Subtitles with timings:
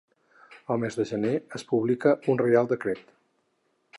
[0.75, 3.15] El mes de gener es publica un reial decret.